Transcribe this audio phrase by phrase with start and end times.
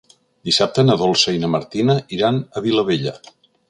[0.47, 3.19] Dissabte na Dolça i na Martina iran a Vilabella.